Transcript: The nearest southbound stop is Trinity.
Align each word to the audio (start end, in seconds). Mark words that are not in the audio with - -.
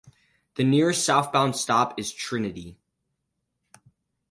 The 0.55 0.63
nearest 0.63 1.05
southbound 1.05 1.55
stop 1.55 1.99
is 1.99 2.11
Trinity. 2.11 2.79